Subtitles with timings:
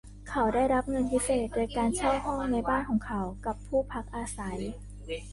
[0.29, 4.59] เขาได้รับเงินพิเศษโดยการเช่าห้องในบ้านของเขากับผู้พักอาศัย